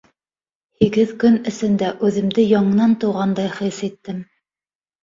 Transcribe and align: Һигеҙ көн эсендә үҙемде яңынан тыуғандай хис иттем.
Һигеҙ 0.79 1.13
көн 1.25 1.37
эсендә 1.51 1.91
үҙемде 2.09 2.49
яңынан 2.55 2.99
тыуғандай 3.05 3.55
хис 3.61 3.85
иттем. 3.93 4.29